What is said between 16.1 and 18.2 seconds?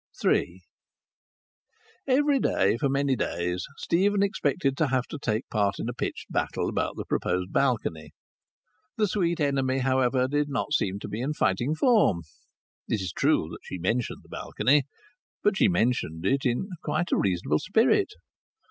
it in quite a reasonable spirit.